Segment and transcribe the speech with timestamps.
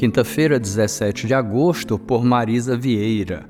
[0.00, 3.44] Quinta-feira, 17 de agosto, por Marisa Vieira.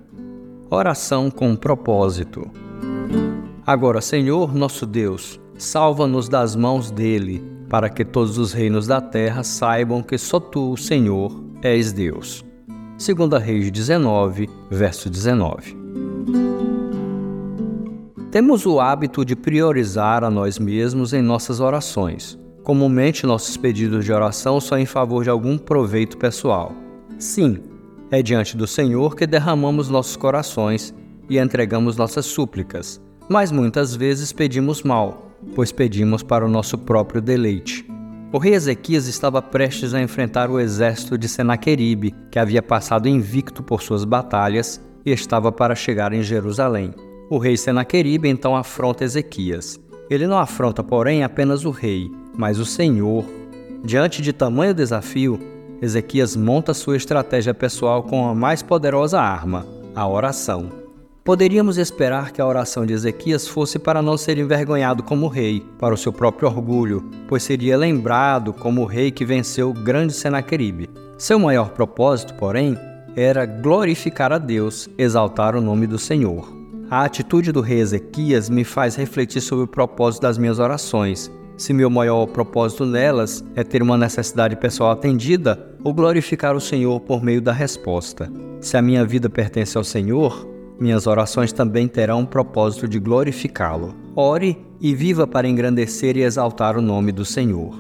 [0.69, 2.51] Oração com propósito.
[3.65, 9.45] Agora, Senhor, nosso Deus, salva-nos das mãos dele, para que todos os reinos da terra
[9.45, 11.31] saibam que só tu, Senhor,
[11.63, 12.45] és Deus.
[12.99, 15.77] Segunda Reis 19, verso 19.
[18.33, 22.37] Temos o hábito de priorizar a nós mesmos em nossas orações.
[22.63, 26.73] Comumente, nossos pedidos de oração são em favor de algum proveito pessoal.
[27.19, 27.59] Sim,
[28.11, 30.95] é diante do Senhor que derramamos nossos corações
[31.29, 37.23] e entregamos nossas súplicas, mas muitas vezes pedimos mal, pois pedimos para o nosso próprio
[37.23, 37.87] deleite.
[38.33, 43.63] O rei Ezequias estava prestes a enfrentar o exército de Senaqueribe, que havia passado invicto
[43.63, 46.93] por suas batalhas e estava para chegar em Jerusalém.
[47.29, 49.81] O rei Senaqueribe então afronta Ezequias.
[50.09, 53.25] Ele não afronta, porém, apenas o rei, mas o Senhor.
[53.85, 55.41] Diante de tamanho desafio,
[55.83, 60.81] Ezequias monta sua estratégia pessoal com a mais poderosa arma, a oração.
[61.25, 65.95] Poderíamos esperar que a oração de Ezequias fosse para não ser envergonhado como rei, para
[65.95, 70.91] o seu próprio orgulho, pois seria lembrado como o rei que venceu o grande Senaqueribe.
[71.19, 72.77] Seu maior propósito, porém,
[73.15, 76.51] era glorificar a Deus, exaltar o nome do Senhor.
[76.91, 81.31] A atitude do rei Ezequias me faz refletir sobre o propósito das minhas orações.
[81.61, 86.99] Se meu maior propósito nelas é ter uma necessidade pessoal atendida ou glorificar o Senhor
[87.01, 88.33] por meio da resposta.
[88.63, 90.49] Se a minha vida pertence ao Senhor,
[90.81, 93.95] minhas orações também terão o propósito de glorificá-lo.
[94.17, 97.75] Ore e viva para engrandecer e exaltar o nome do Senhor.